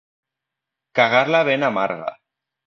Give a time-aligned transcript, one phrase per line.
[0.99, 2.09] Cagar-la ben amarga.